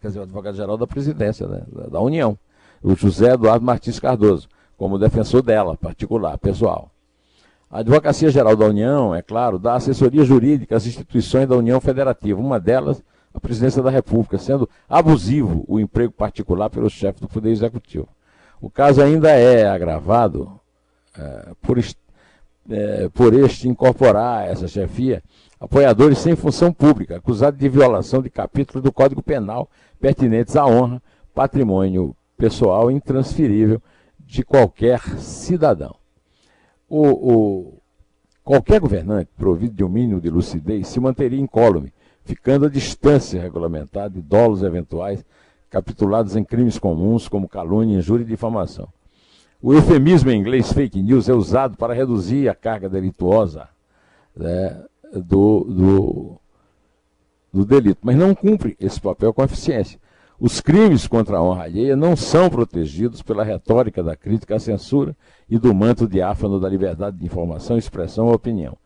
quer 0.00 0.08
dizer, 0.08 0.20
o 0.20 0.22
advogado-geral 0.22 0.76
da 0.76 0.86
presidência, 0.86 1.46
né, 1.46 1.62
da 1.90 2.00
União, 2.00 2.38
o 2.82 2.94
José 2.94 3.32
Eduardo 3.32 3.64
Martins 3.64 3.98
Cardoso 3.98 4.48
como 4.78 4.96
defensor 4.96 5.42
dela, 5.42 5.76
particular, 5.76 6.38
pessoal. 6.38 6.90
A 7.68 7.80
Advocacia 7.80 8.30
Geral 8.30 8.56
da 8.56 8.64
União, 8.64 9.14
é 9.14 9.20
claro, 9.20 9.58
dá 9.58 9.74
assessoria 9.74 10.24
jurídica 10.24 10.76
às 10.76 10.86
instituições 10.86 11.48
da 11.48 11.56
União 11.56 11.80
Federativa, 11.80 12.40
uma 12.40 12.60
delas 12.60 13.02
a 13.34 13.40
Presidência 13.40 13.82
da 13.82 13.90
República, 13.90 14.38
sendo 14.38 14.68
abusivo 14.88 15.64
o 15.68 15.78
emprego 15.78 16.12
particular 16.12 16.70
pelo 16.70 16.88
chefe 16.88 17.20
do 17.20 17.28
Poder 17.28 17.50
Executivo. 17.50 18.08
O 18.60 18.70
caso 18.70 19.02
ainda 19.02 19.30
é 19.30 19.68
agravado 19.68 20.58
é, 21.16 21.48
por, 21.60 21.78
é, 22.70 23.08
por 23.10 23.34
este 23.34 23.68
incorporar 23.68 24.48
essa 24.48 24.66
chefia 24.66 25.22
apoiadores 25.60 26.18
sem 26.18 26.36
função 26.36 26.72
pública, 26.72 27.16
acusados 27.16 27.58
de 27.58 27.68
violação 27.68 28.22
de 28.22 28.30
capítulos 28.30 28.82
do 28.82 28.92
Código 28.92 29.22
Penal 29.22 29.68
pertinentes 30.00 30.56
à 30.56 30.66
honra, 30.66 31.02
patrimônio 31.34 32.14
pessoal 32.36 32.90
intransferível 32.90 33.82
de 34.20 34.44
qualquer 34.44 35.00
cidadão. 35.18 35.96
O, 36.88 37.08
o, 37.08 37.78
qualquer 38.44 38.80
governante 38.80 39.30
provido 39.36 39.74
de 39.74 39.84
um 39.84 39.88
mínimo 39.88 40.20
de 40.20 40.30
lucidez 40.30 40.88
se 40.88 41.00
manteria 41.00 41.40
incólume, 41.40 41.92
ficando 42.24 42.66
à 42.66 42.68
distância 42.68 43.40
regulamentar 43.40 44.08
de 44.08 44.20
dolos 44.22 44.62
eventuais 44.62 45.24
capitulados 45.68 46.36
em 46.36 46.44
crimes 46.44 46.78
comuns 46.78 47.28
como 47.28 47.48
calúnia, 47.48 47.98
injúria 47.98 48.24
e 48.24 48.28
difamação. 48.28 48.88
O 49.60 49.74
eufemismo 49.74 50.30
em 50.30 50.38
inglês 50.38 50.72
fake 50.72 51.02
news 51.02 51.28
é 51.28 51.32
usado 51.32 51.76
para 51.76 51.92
reduzir 51.92 52.48
a 52.48 52.54
carga 52.54 52.88
delituosa 52.88 53.68
né, 54.36 54.84
do, 55.12 55.64
do, 55.64 56.40
do 57.52 57.64
delito, 57.64 58.00
mas 58.02 58.16
não 58.16 58.34
cumpre 58.34 58.76
esse 58.80 59.00
papel 59.00 59.32
com 59.32 59.42
eficiência. 59.42 59.98
Os 60.40 60.60
crimes 60.60 61.08
contra 61.08 61.38
a 61.38 61.42
honra 61.42 61.64
alheia 61.64 61.96
não 61.96 62.14
são 62.14 62.48
protegidos 62.48 63.22
pela 63.22 63.42
retórica 63.42 64.02
da 64.04 64.14
crítica 64.14 64.54
à 64.54 64.58
censura 64.60 65.16
e 65.50 65.58
do 65.58 65.74
manto 65.74 66.06
diáfano 66.06 66.60
da 66.60 66.68
liberdade 66.68 67.18
de 67.18 67.26
informação, 67.26 67.76
expressão 67.76 68.26
ou 68.26 68.34
opinião. 68.34 68.76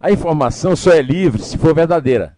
A 0.00 0.10
informação 0.10 0.74
só 0.74 0.92
é 0.92 1.02
livre 1.02 1.42
se 1.42 1.58
for 1.58 1.74
verdadeira. 1.74 2.36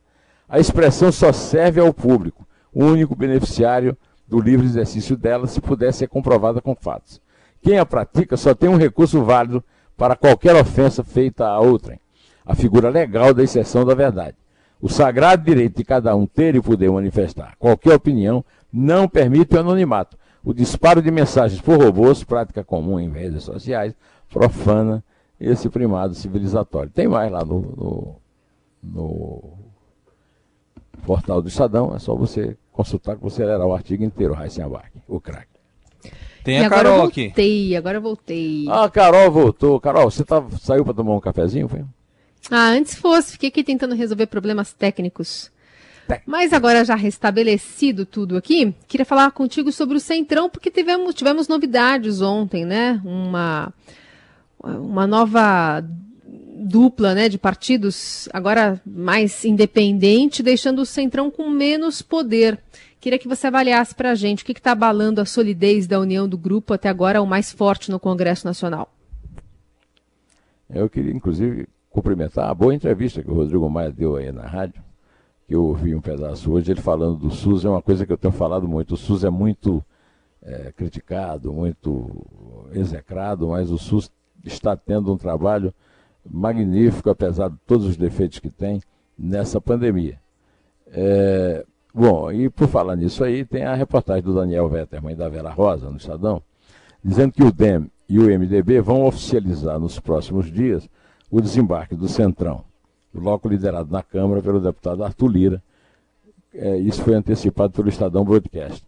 A 0.48 0.58
expressão 0.58 1.12
só 1.12 1.32
serve 1.32 1.80
ao 1.80 1.94
público, 1.94 2.46
o 2.72 2.84
único 2.84 3.14
beneficiário 3.14 3.96
do 4.26 4.40
livre 4.40 4.66
exercício 4.66 5.16
dela, 5.16 5.46
se 5.46 5.60
puder 5.60 5.92
ser 5.92 6.08
comprovada 6.08 6.60
com 6.60 6.74
fatos. 6.74 7.20
Quem 7.62 7.78
a 7.78 7.86
pratica 7.86 8.36
só 8.36 8.54
tem 8.54 8.68
um 8.68 8.76
recurso 8.76 9.22
válido 9.22 9.62
para 9.96 10.16
qualquer 10.16 10.54
ofensa 10.56 11.02
feita 11.02 11.46
a 11.46 11.60
outrem, 11.60 12.00
a 12.46 12.54
figura 12.54 12.88
legal 12.88 13.34
da 13.34 13.42
exceção 13.42 13.84
da 13.84 13.94
verdade. 13.94 14.36
O 14.80 14.88
sagrado 14.88 15.44
direito 15.44 15.76
de 15.76 15.84
cada 15.84 16.14
um 16.14 16.26
ter 16.26 16.54
e 16.54 16.60
poder 16.60 16.90
manifestar 16.90 17.56
qualquer 17.58 17.94
opinião 17.94 18.44
não 18.72 19.08
permite 19.08 19.56
o 19.56 19.60
anonimato. 19.60 20.16
O 20.44 20.54
disparo 20.54 21.02
de 21.02 21.10
mensagens 21.10 21.60
por 21.60 21.82
robôs, 21.82 22.22
prática 22.22 22.62
comum 22.62 23.00
em 23.00 23.10
redes 23.10 23.42
sociais, 23.42 23.94
profana 24.30 25.02
esse 25.40 25.68
primado 25.68 26.14
civilizatório. 26.14 26.90
Tem 26.90 27.08
mais 27.08 27.32
lá 27.32 27.44
no, 27.44 27.60
no, 27.60 28.16
no 28.82 29.52
portal 31.04 31.42
do 31.42 31.48
Estadão, 31.48 31.94
é 31.96 31.98
só 31.98 32.14
você 32.14 32.56
consultar 32.70 33.16
que 33.16 33.22
você 33.22 33.44
lerá 33.44 33.66
o 33.66 33.74
artigo 33.74 34.04
inteiro, 34.04 34.34
Raíssa 34.34 34.64
Abac, 34.64 34.90
o 35.08 35.20
craque. 35.20 35.56
Tem 36.44 36.64
a 36.64 36.70
Carol 36.70 37.02
aqui. 37.02 37.22
Agora 37.22 37.34
voltei, 37.34 37.76
agora 37.76 38.00
voltei. 38.00 38.66
Ah, 38.68 38.88
Carol 38.88 39.32
voltou. 39.32 39.80
Carol, 39.80 40.08
você 40.08 40.24
tá, 40.24 40.44
saiu 40.60 40.84
para 40.84 40.94
tomar 40.94 41.14
um 41.16 41.20
cafezinho, 41.20 41.66
foi? 41.66 41.84
Ah, 42.50 42.70
antes 42.70 42.94
fosse, 42.94 43.32
fiquei 43.32 43.48
aqui 43.48 43.64
tentando 43.64 43.94
resolver 43.94 44.26
problemas 44.26 44.72
técnicos. 44.72 45.50
Mas 46.24 46.52
agora 46.52 46.84
já 46.84 46.94
restabelecido 46.94 48.06
tudo 48.06 48.36
aqui, 48.36 48.72
queria 48.86 49.04
falar 49.04 49.30
contigo 49.32 49.72
sobre 49.72 49.96
o 49.96 50.00
Centrão, 50.00 50.48
porque 50.48 50.70
tivemos, 50.70 51.14
tivemos 51.14 51.48
novidades 51.48 52.20
ontem, 52.20 52.64
né? 52.64 53.00
Uma, 53.04 53.72
uma 54.62 55.06
nova 55.06 55.84
dupla 56.58 57.14
né, 57.14 57.28
de 57.28 57.38
partidos, 57.38 58.28
agora 58.32 58.80
mais 58.86 59.44
independente, 59.44 60.42
deixando 60.42 60.80
o 60.80 60.86
Centrão 60.86 61.30
com 61.30 61.50
menos 61.50 62.02
poder. 62.02 62.58
Queria 63.00 63.18
que 63.18 63.28
você 63.28 63.46
avaliasse 63.48 63.94
para 63.94 64.12
a 64.12 64.14
gente 64.14 64.42
o 64.42 64.46
que 64.46 64.52
está 64.52 64.72
abalando 64.72 65.20
a 65.20 65.24
solidez 65.24 65.86
da 65.86 66.00
união 66.00 66.28
do 66.28 66.38
grupo 66.38 66.72
até 66.72 66.88
agora, 66.88 67.20
o 67.20 67.26
mais 67.26 67.52
forte 67.52 67.90
no 67.90 68.00
Congresso 68.00 68.46
Nacional. 68.46 68.92
Eu 70.68 70.88
queria, 70.88 71.12
inclusive, 71.12 71.68
cumprimentar 71.96 72.50
a 72.50 72.54
boa 72.54 72.74
entrevista 72.74 73.22
que 73.22 73.30
o 73.30 73.34
Rodrigo 73.34 73.70
Maia 73.70 73.90
deu 73.90 74.16
aí 74.16 74.30
na 74.30 74.46
rádio 74.46 74.84
que 75.48 75.54
eu 75.54 75.64
ouvi 75.64 75.94
um 75.94 76.00
pedaço 76.00 76.52
hoje, 76.52 76.72
ele 76.72 76.80
falando 76.80 77.16
do 77.16 77.30
SUS, 77.30 77.64
é 77.64 77.70
uma 77.70 77.80
coisa 77.80 78.04
que 78.04 78.12
eu 78.12 78.18
tenho 78.18 78.34
falado 78.34 78.68
muito. 78.68 78.94
O 78.94 78.96
SUS 78.96 79.24
é 79.24 79.30
muito 79.30 79.82
é, 80.42 80.72
criticado, 80.76 81.52
muito 81.52 82.66
execrado, 82.72 83.48
mas 83.48 83.70
o 83.70 83.78
SUS 83.78 84.10
está 84.44 84.76
tendo 84.76 85.10
um 85.10 85.16
trabalho 85.16 85.72
magnífico, 86.28 87.08
apesar 87.08 87.48
de 87.48 87.56
todos 87.64 87.86
os 87.86 87.96
defeitos 87.96 88.40
que 88.40 88.50
tem, 88.50 88.82
nessa 89.16 89.60
pandemia. 89.60 90.18
É, 90.88 91.64
bom, 91.94 92.30
e 92.30 92.50
por 92.50 92.68
falar 92.68 92.96
nisso 92.96 93.22
aí, 93.22 93.44
tem 93.44 93.62
a 93.62 93.74
reportagem 93.74 94.24
do 94.24 94.34
Daniel 94.34 94.68
Vetterman 94.68 95.12
e 95.12 95.16
da 95.16 95.28
Vera 95.28 95.50
Rosa, 95.50 95.88
no 95.88 95.96
Estadão, 95.96 96.42
dizendo 97.02 97.32
que 97.32 97.44
o 97.44 97.52
DEM 97.52 97.88
e 98.08 98.18
o 98.18 98.24
MDB 98.24 98.80
vão 98.80 99.06
oficializar 99.06 99.78
nos 99.78 99.98
próximos 100.00 100.50
dias 100.50 100.88
o 101.30 101.40
desembarque 101.40 101.94
do 101.94 102.08
Centrão 102.08 102.64
bloco 103.16 103.48
liderado 103.48 103.90
na 103.90 104.02
Câmara 104.02 104.42
pelo 104.42 104.60
deputado 104.60 105.02
Arthur 105.02 105.28
Lira. 105.28 105.62
É, 106.54 106.76
isso 106.78 107.02
foi 107.02 107.14
antecipado 107.14 107.72
pelo 107.72 107.88
Estadão 107.88 108.24
Broadcast. 108.24 108.84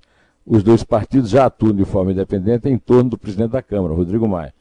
Os 0.47 0.62
dois 0.62 0.83
partidos 0.83 1.30
já 1.30 1.47
atuam 1.47 1.75
de 1.75 1.85
forma 1.85 2.12
independente 2.12 2.68
em 2.68 2.78
torno 2.78 3.11
do 3.11 3.18
presidente 3.18 3.50
da 3.50 3.62
Câmara, 3.62 3.95
Rodrigo 3.95 4.26
Maia, 4.26 4.54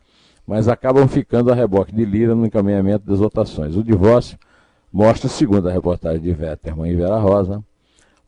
mas 0.46 0.68
acabam 0.68 1.08
ficando 1.08 1.52
a 1.52 1.56
reboque 1.56 1.96
de 1.96 2.04
Lira 2.04 2.36
no 2.36 2.46
encaminhamento 2.46 3.06
das 3.06 3.20
votações. 3.20 3.76
O 3.78 3.84
divórcio 3.84 4.38
mostra, 4.92 5.30
segundo 5.30 5.70
a 5.70 5.72
reportagem 5.72 6.22
de 6.22 6.34
Vetterman 6.34 6.92
e 6.92 6.96
Vera 6.96 7.18
Rosa, 7.18 7.64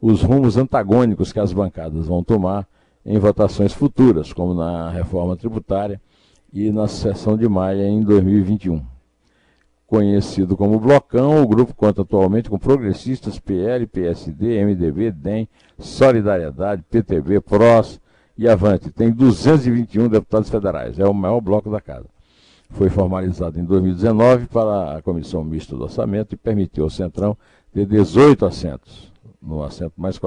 os 0.01 0.21
rumos 0.21 0.55
antagônicos 0.55 1.33
que 1.33 1.39
as 1.39 1.51
bancadas 1.51 2.07
vão 2.07 2.23
tomar 2.23 2.65
em 3.05 3.19
votações 3.19 3.73
futuras, 3.73 4.31
como 4.31 4.53
na 4.53 4.89
reforma 4.89 5.35
tributária 5.35 5.99
e 6.53 6.71
na 6.71 6.87
sucessão 6.87 7.37
de 7.37 7.47
Maia 7.49 7.85
em 7.85 8.01
2021 8.01 8.98
conhecido 9.89 10.55
como 10.55 10.79
Blocão. 10.79 11.41
O 11.41 11.47
grupo 11.47 11.73
conta 11.73 12.03
atualmente 12.03 12.49
com 12.49 12.59
progressistas, 12.59 13.39
PL, 13.39 13.87
PSD, 13.87 14.63
MDB, 14.63 15.11
DEM, 15.11 15.49
Solidariedade, 15.79 16.83
PTB, 16.89 17.41
PROS 17.41 17.99
e 18.37 18.47
Avante. 18.47 18.91
Tem 18.91 19.11
221 19.11 20.07
deputados 20.07 20.49
federais. 20.49 20.99
É 20.99 21.05
o 21.05 21.13
maior 21.13 21.41
bloco 21.41 21.71
da 21.71 21.81
casa. 21.81 22.05
Foi 22.69 22.87
formalizado 22.87 23.59
em 23.59 23.65
2019 23.65 24.45
para 24.45 24.97
a 24.97 25.01
Comissão 25.01 25.43
Mista 25.43 25.75
do 25.75 25.83
Orçamento 25.83 26.35
e 26.35 26.37
permitiu 26.37 26.83
ao 26.83 26.89
Centrão 26.91 27.35
ter 27.73 27.87
18 27.87 28.45
assentos, 28.45 29.11
no 29.41 29.63
assento 29.63 29.93
mais 29.97 30.19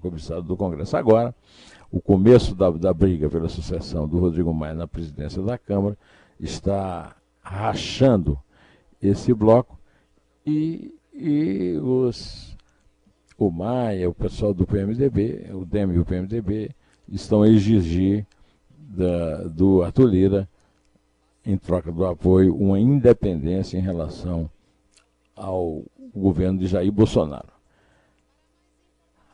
cobiçado 0.00 0.42
do 0.42 0.56
Congresso. 0.56 0.96
Agora, 0.96 1.32
o 1.90 2.00
começo 2.00 2.52
da, 2.52 2.68
da 2.70 2.92
briga 2.92 3.30
pela 3.30 3.48
sucessão 3.48 4.08
do 4.08 4.18
Rodrigo 4.18 4.52
Maia 4.52 4.74
na 4.74 4.88
presidência 4.88 5.40
da 5.40 5.56
Câmara 5.56 5.96
está 6.40 7.14
rachando 7.40 8.36
esse 9.02 9.32
bloco 9.32 9.78
e, 10.46 10.94
e 11.12 11.78
os, 11.82 12.56
o 13.36 13.50
Maia, 13.50 14.08
o 14.08 14.14
pessoal 14.14 14.52
do 14.52 14.66
PMDB, 14.66 15.50
o 15.52 15.64
DEM 15.64 15.92
e 15.92 15.98
o 15.98 16.04
PMDB 16.04 16.70
estão 17.08 17.42
a 17.42 17.48
exigir 17.48 18.26
da, 18.70 19.44
do 19.44 19.82
Arthur 19.82 20.06
Lira, 20.06 20.48
em 21.44 21.56
troca 21.56 21.90
do 21.90 22.04
apoio, 22.04 22.54
uma 22.54 22.78
independência 22.78 23.78
em 23.78 23.80
relação 23.80 24.50
ao 25.34 25.82
governo 26.14 26.58
de 26.58 26.66
Jair 26.66 26.92
Bolsonaro. 26.92 27.48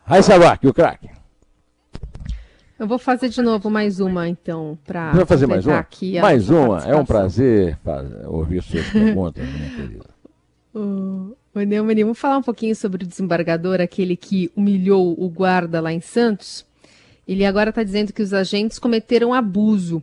Raíssa 0.04 0.34
Abac, 0.34 0.66
o 0.66 0.74
craque. 0.74 1.10
Eu 2.78 2.86
vou 2.86 2.98
fazer 2.98 3.28
de 3.28 3.40
novo 3.40 3.70
mais 3.70 4.00
uma, 4.00 4.28
então, 4.28 4.76
para. 4.84 5.12
Vai 5.12 5.24
fazer 5.24 5.46
mais 5.46 5.64
uma? 5.66 5.86
mais 6.20 6.50
uma. 6.50 6.80
É 6.80 6.96
um 6.96 7.04
prazer 7.04 7.78
ouvir 8.26 8.62
suas 8.62 8.88
perguntas, 8.90 9.44
minha 9.46 9.70
querida. 9.70 10.04
O, 10.76 11.36
Ô, 11.54 11.60
Neumann, 11.60 12.02
vamos 12.02 12.18
falar 12.18 12.38
um 12.38 12.42
pouquinho 12.42 12.74
sobre 12.74 13.04
o 13.04 13.06
desembargador, 13.06 13.80
aquele 13.80 14.16
que 14.16 14.50
humilhou 14.56 15.14
o 15.16 15.28
guarda 15.28 15.80
lá 15.80 15.92
em 15.92 16.00
Santos. 16.00 16.66
Ele 17.28 17.44
agora 17.44 17.70
está 17.70 17.84
dizendo 17.84 18.12
que 18.12 18.20
os 18.20 18.34
agentes 18.34 18.80
cometeram 18.80 19.32
abuso. 19.32 20.02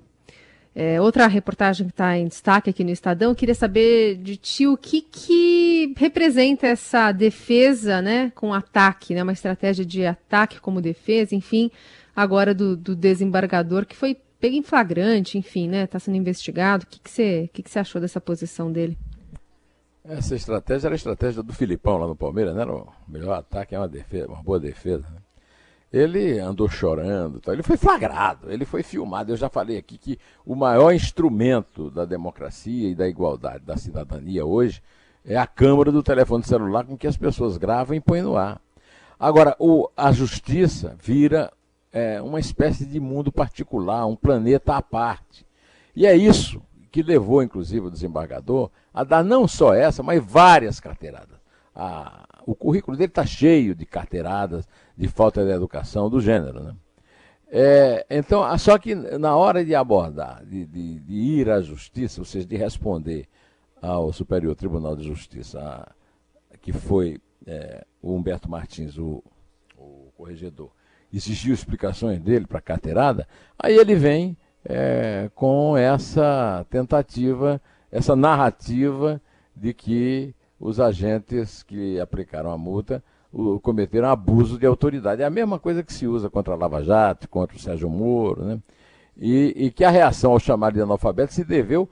É, 0.73 1.01
outra 1.01 1.27
reportagem 1.27 1.87
que 1.87 1.91
está 1.91 2.17
em 2.17 2.29
destaque 2.29 2.69
aqui 2.69 2.85
no 2.85 2.91
Estadão, 2.91 3.35
queria 3.35 3.53
saber 3.53 4.15
de 4.15 4.37
ti 4.37 4.65
o 4.65 4.77
que, 4.77 5.01
que 5.01 5.93
representa 5.97 6.67
essa 6.67 7.11
defesa 7.11 8.01
né, 8.01 8.31
com 8.33 8.53
ataque, 8.53 9.13
né, 9.13 9.21
uma 9.21 9.33
estratégia 9.33 9.83
de 9.83 10.05
ataque 10.05 10.61
como 10.61 10.79
defesa, 10.79 11.35
enfim, 11.35 11.69
agora 12.15 12.53
do, 12.53 12.75
do 12.75 12.95
desembargador 12.95 13.85
que 13.85 13.95
foi 13.95 14.17
pego 14.39 14.55
em 14.55 14.63
flagrante, 14.63 15.37
enfim, 15.37 15.67
né, 15.67 15.83
está 15.83 15.99
sendo 15.99 16.17
investigado. 16.17 16.83
O 16.83 16.87
que, 16.87 16.99
você, 17.07 17.49
que, 17.53 17.61
que 17.61 17.69
você 17.69 17.79
achou 17.79 18.01
dessa 18.01 18.19
posição 18.19 18.71
dele? 18.71 18.97
Essa 20.03 20.35
estratégia 20.35 20.87
era 20.87 20.95
a 20.95 20.97
estratégia 20.97 21.43
do 21.43 21.53
Filipão 21.53 21.97
lá 21.97 22.07
no 22.07 22.15
Palmeiras, 22.15 22.55
né? 22.55 22.65
O 22.65 22.87
melhor 23.07 23.37
ataque 23.37 23.75
é 23.75 23.77
uma 23.77 23.87
defesa, 23.87 24.27
uma 24.27 24.41
boa 24.41 24.59
defesa. 24.59 25.07
Né? 25.07 25.21
Ele 25.93 26.39
andou 26.39 26.67
chorando, 26.67 27.39
tá? 27.39 27.53
ele 27.53 27.61
foi 27.61 27.77
flagrado, 27.77 28.51
ele 28.51 28.65
foi 28.65 28.81
filmado. 28.81 29.31
Eu 29.31 29.37
já 29.37 29.47
falei 29.47 29.77
aqui 29.77 29.99
que 29.99 30.17
o 30.43 30.55
maior 30.55 30.91
instrumento 30.91 31.91
da 31.91 32.03
democracia 32.03 32.89
e 32.89 32.95
da 32.95 33.07
igualdade 33.07 33.63
da 33.63 33.77
cidadania 33.77 34.43
hoje 34.43 34.81
é 35.23 35.37
a 35.37 35.45
câmera 35.45 35.91
do 35.91 36.01
telefone 36.01 36.43
celular 36.43 36.83
com 36.83 36.97
que 36.97 37.05
as 37.05 37.17
pessoas 37.17 37.57
gravam 37.57 37.95
e 37.95 37.99
põem 37.99 38.23
no 38.23 38.37
ar. 38.37 38.59
Agora, 39.19 39.55
o, 39.59 39.87
a 39.95 40.11
justiça 40.11 40.95
vira 40.99 41.51
é, 41.91 42.21
uma 42.21 42.39
espécie 42.39 42.85
de 42.85 42.99
mundo 42.99 43.31
particular, 43.31 44.05
um 44.05 44.15
planeta 44.15 44.75
à 44.75 44.81
parte. 44.81 45.45
E 45.95 46.05
é 46.05 46.15
isso 46.15 46.61
que 46.91 47.01
levou, 47.01 47.41
inclusive, 47.41 47.87
o 47.87 47.91
desembargador 47.91 48.69
a 48.93 49.03
dar 49.03 49.23
não 49.23 49.47
só 49.47 49.73
essa, 49.73 50.03
mas 50.03 50.23
várias 50.23 50.79
carteiradas. 50.79 51.39
A, 51.73 52.27
o 52.45 52.53
currículo 52.53 52.97
dele 52.97 53.09
está 53.09 53.25
cheio 53.25 53.73
de 53.73 53.85
carteiradas, 53.85 54.67
de 54.97 55.07
falta 55.07 55.43
de 55.43 55.51
educação 55.51 56.09
do 56.09 56.19
gênero. 56.19 56.61
Né? 56.61 56.75
É, 57.49 58.05
então, 58.09 58.57
só 58.57 58.77
que 58.77 58.95
na 58.95 59.35
hora 59.35 59.63
de 59.63 59.75
abordar, 59.75 60.43
de, 60.45 60.65
de, 60.65 60.99
de, 60.99 61.13
ir 61.13 61.49
à 61.49 61.61
justiça, 61.61 62.21
ou 62.21 62.25
seja, 62.25 62.45
de 62.45 62.55
responder 62.55 63.27
ao 63.81 64.11
Superior 64.13 64.55
Tribunal 64.55 64.95
de 64.95 65.03
Justiça, 65.03 65.59
a, 65.59 66.57
que 66.57 66.71
foi 66.71 67.19
é, 67.45 67.85
o 68.01 68.13
Humberto 68.13 68.49
Martins, 68.49 68.97
o, 68.97 69.23
o 69.77 70.11
corregedor, 70.15 70.71
exigiu 71.13 71.53
explicações 71.53 72.19
dele 72.19 72.45
para 72.45 72.59
a 72.59 72.61
carteirada, 72.61 73.27
aí 73.57 73.75
ele 73.75 73.95
vem 73.95 74.37
é, 74.65 75.29
com 75.35 75.75
essa 75.75 76.65
tentativa, 76.69 77.61
essa 77.91 78.15
narrativa 78.15 79.21
de 79.55 79.73
que 79.73 80.33
os 80.59 80.79
agentes 80.79 81.63
que 81.63 81.99
aplicaram 81.99 82.51
a 82.51 82.57
multa 82.57 83.03
o, 83.31 83.59
cometeram 83.59 84.09
abuso 84.09 84.57
de 84.57 84.65
autoridade. 84.65 85.21
É 85.21 85.25
a 85.25 85.29
mesma 85.29 85.57
coisa 85.57 85.83
que 85.83 85.93
se 85.93 86.07
usa 86.07 86.29
contra 86.29 86.53
a 86.53 86.57
Lava 86.57 86.83
Jato, 86.83 87.29
contra 87.29 87.55
o 87.55 87.59
Sérgio 87.59 87.89
Moro, 87.89 88.43
né? 88.43 88.59
E, 89.17 89.53
e 89.55 89.71
que 89.71 89.83
a 89.83 89.89
reação 89.89 90.31
ao 90.31 90.39
chamado 90.39 90.73
de 90.73 90.81
analfabeto 90.81 91.33
se 91.33 91.43
deveu 91.43 91.89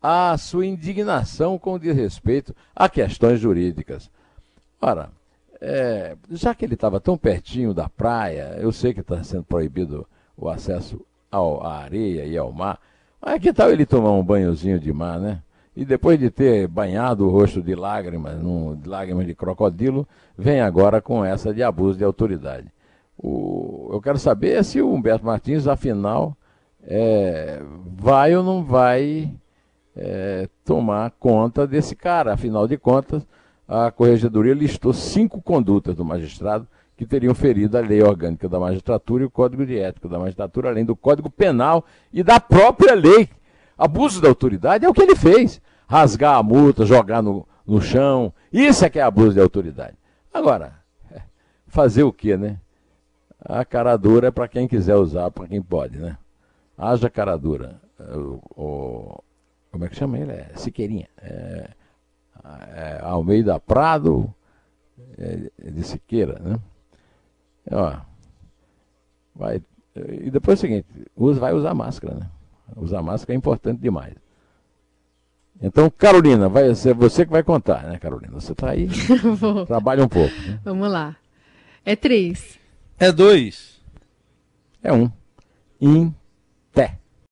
à 0.00 0.36
sua 0.36 0.66
indignação 0.66 1.58
com 1.58 1.78
desrespeito 1.78 2.54
a 2.74 2.88
questões 2.88 3.38
jurídicas. 3.38 4.10
Ora, 4.80 5.10
é, 5.64 6.16
já 6.28 6.52
que 6.56 6.64
ele 6.64 6.74
estava 6.74 6.98
tão 6.98 7.16
pertinho 7.16 7.72
da 7.72 7.88
praia, 7.88 8.56
eu 8.58 8.72
sei 8.72 8.92
que 8.92 8.98
está 8.98 9.22
sendo 9.22 9.44
proibido 9.44 10.04
o 10.36 10.48
acesso 10.48 11.00
ao, 11.30 11.64
à 11.64 11.78
areia 11.78 12.26
e 12.26 12.36
ao 12.36 12.50
mar. 12.50 12.80
Mas 13.24 13.40
que 13.40 13.52
tal 13.52 13.70
ele 13.70 13.86
tomar 13.86 14.10
um 14.10 14.24
banhozinho 14.24 14.80
de 14.80 14.92
mar, 14.92 15.20
né? 15.20 15.40
E 15.76 15.84
depois 15.84 16.18
de 16.18 16.30
ter 16.30 16.66
banhado 16.66 17.24
o 17.24 17.30
rosto 17.30 17.62
de 17.62 17.76
lágrimas, 17.76 18.42
num, 18.42 18.74
de 18.74 18.88
lágrimas 18.88 19.24
de 19.24 19.36
crocodilo, 19.36 20.06
vem 20.36 20.60
agora 20.60 21.00
com 21.00 21.24
essa 21.24 21.54
de 21.54 21.62
abuso 21.62 21.96
de 21.96 22.04
autoridade. 22.04 22.66
O, 23.16 23.88
eu 23.92 24.02
quero 24.02 24.18
saber 24.18 24.64
se 24.64 24.82
o 24.82 24.92
Humberto 24.92 25.24
Martins, 25.24 25.68
afinal, 25.68 26.36
é, 26.82 27.62
vai 27.86 28.34
ou 28.34 28.42
não 28.42 28.64
vai 28.64 29.32
é, 29.94 30.48
tomar 30.64 31.12
conta 31.12 31.68
desse 31.68 31.94
cara. 31.94 32.34
Afinal 32.34 32.66
de 32.66 32.76
contas, 32.76 33.24
a 33.72 33.90
Corregedoria 33.90 34.52
listou 34.52 34.92
cinco 34.92 35.40
condutas 35.40 35.94
do 35.94 36.04
magistrado 36.04 36.68
que 36.94 37.06
teriam 37.06 37.34
ferido 37.34 37.78
a 37.78 37.80
lei 37.80 38.02
orgânica 38.02 38.46
da 38.46 38.60
magistratura 38.60 39.22
e 39.22 39.26
o 39.26 39.30
código 39.30 39.64
de 39.64 39.78
ética 39.78 40.08
da 40.08 40.18
magistratura, 40.18 40.68
além 40.68 40.84
do 40.84 40.94
código 40.94 41.30
penal 41.30 41.82
e 42.12 42.22
da 42.22 42.38
própria 42.38 42.94
lei. 42.94 43.30
Abuso 43.76 44.20
da 44.20 44.28
autoridade 44.28 44.84
é 44.84 44.88
o 44.88 44.92
que 44.92 45.00
ele 45.00 45.16
fez. 45.16 45.60
Rasgar 45.88 46.36
a 46.36 46.42
multa, 46.42 46.84
jogar 46.84 47.22
no, 47.22 47.48
no 47.66 47.80
chão. 47.80 48.32
Isso 48.52 48.84
é 48.84 48.90
que 48.90 48.98
é 48.98 49.02
abuso 49.02 49.32
de 49.32 49.40
autoridade. 49.40 49.96
Agora, 50.32 50.74
fazer 51.66 52.02
o 52.02 52.12
quê, 52.12 52.36
né? 52.36 52.58
A 53.40 53.64
cara 53.64 53.96
dura 53.96 54.28
é 54.28 54.30
para 54.30 54.46
quem 54.48 54.68
quiser 54.68 54.96
usar, 54.96 55.30
para 55.30 55.48
quem 55.48 55.62
pode, 55.62 55.98
né? 55.98 56.18
Haja 56.76 57.08
cara 57.08 57.36
dura. 57.38 57.80
O, 57.98 58.38
o, 58.54 59.24
como 59.70 59.84
é 59.86 59.88
que 59.88 59.96
chama 59.96 60.18
ele? 60.18 60.32
É 60.32 60.50
Siqueirinha. 60.56 61.08
É, 61.20 61.70
é, 62.44 62.98
Almeida 63.02 63.58
Prado 63.60 64.32
é, 65.18 65.70
de 65.70 65.82
Siqueira, 65.84 66.38
né? 66.40 66.58
Ó, 67.70 67.96
vai, 69.34 69.62
e 69.94 70.30
depois 70.30 70.58
é 70.58 70.58
o 70.58 70.60
seguinte, 70.60 70.86
usa, 71.16 71.40
vai 71.40 71.52
usar 71.52 71.74
máscara, 71.74 72.14
né? 72.14 72.30
Usar 72.76 73.02
máscara 73.02 73.34
é 73.34 73.36
importante 73.36 73.80
demais. 73.80 74.14
Então, 75.60 75.88
Carolina, 75.90 76.48
vai 76.48 76.74
ser 76.74 76.94
você 76.94 77.24
que 77.24 77.30
vai 77.30 77.42
contar, 77.42 77.84
né, 77.84 77.98
Carolina? 77.98 78.32
Você 78.32 78.52
está 78.52 78.70
aí, 78.70 78.88
trabalha 79.66 80.04
um 80.04 80.08
pouco. 80.08 80.34
Né? 80.34 80.58
Vamos 80.64 80.90
lá. 80.90 81.16
É 81.84 81.94
três. 81.94 82.58
É 82.98 83.12
dois. 83.12 83.80
É 84.82 84.92
um. 84.92 85.10
In 85.80 86.12